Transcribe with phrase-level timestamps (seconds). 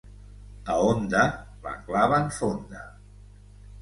[0.75, 1.21] A Onda
[1.67, 2.87] la claven fonda.